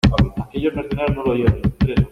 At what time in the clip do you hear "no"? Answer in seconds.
1.15-1.23